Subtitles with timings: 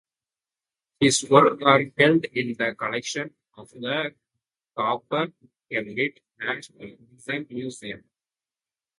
[0.99, 4.15] His works are held in the collection of the
[4.75, 8.03] Cooper-Hewitt, National Design Museum.